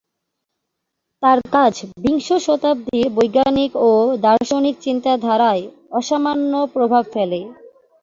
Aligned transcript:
তার 1.23 1.39
কাজ 1.51 1.73
বিংশ 1.97 2.27
শতাব্দীর 2.45 3.07
বৈজ্ঞানিক 3.15 3.71
ও 3.81 3.91
দার্শনিক 4.23 4.75
চিন্তাধারায় 4.79 5.63
অসামান্য 5.91 6.53
প্রভাব 6.73 7.03
ফেলে। 7.13 7.39